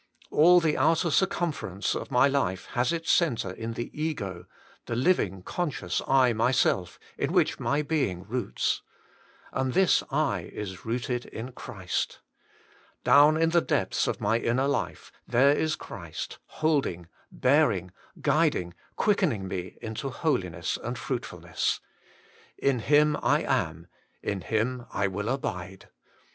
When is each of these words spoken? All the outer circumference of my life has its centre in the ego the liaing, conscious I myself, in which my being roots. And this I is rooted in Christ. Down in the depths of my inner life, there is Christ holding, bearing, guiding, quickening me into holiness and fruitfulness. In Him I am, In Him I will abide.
All 0.31 0.59
the 0.59 0.79
outer 0.79 1.11
circumference 1.11 1.93
of 1.93 2.09
my 2.09 2.27
life 2.27 2.65
has 2.73 2.91
its 2.91 3.11
centre 3.11 3.51
in 3.51 3.73
the 3.73 3.91
ego 3.93 4.47
the 4.87 4.95
liaing, 4.95 5.45
conscious 5.45 6.01
I 6.07 6.33
myself, 6.33 6.97
in 7.19 7.31
which 7.31 7.59
my 7.59 7.83
being 7.83 8.23
roots. 8.23 8.81
And 9.51 9.73
this 9.73 10.01
I 10.09 10.49
is 10.51 10.85
rooted 10.85 11.25
in 11.27 11.51
Christ. 11.51 12.19
Down 13.03 13.37
in 13.39 13.51
the 13.51 13.61
depths 13.61 14.07
of 14.07 14.19
my 14.19 14.39
inner 14.39 14.67
life, 14.67 15.11
there 15.27 15.51
is 15.55 15.75
Christ 15.75 16.39
holding, 16.45 17.07
bearing, 17.31 17.91
guiding, 18.19 18.73
quickening 18.95 19.47
me 19.47 19.77
into 19.83 20.09
holiness 20.09 20.79
and 20.83 20.97
fruitfulness. 20.97 21.79
In 22.57 22.79
Him 22.79 23.17
I 23.21 23.43
am, 23.43 23.85
In 24.23 24.41
Him 24.41 24.87
I 24.91 25.05
will 25.07 25.29
abide. 25.29 25.89